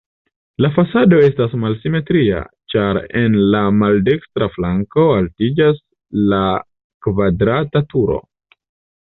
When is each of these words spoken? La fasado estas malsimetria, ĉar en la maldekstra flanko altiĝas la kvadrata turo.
La 0.63 0.69
fasado 0.75 1.17
estas 1.25 1.51
malsimetria, 1.63 2.39
ĉar 2.75 2.99
en 3.21 3.35
la 3.57 3.61
maldekstra 3.83 4.49
flanko 4.55 5.05
altiĝas 5.19 5.85
la 6.33 6.41
kvadrata 7.09 7.85
turo. 7.95 8.19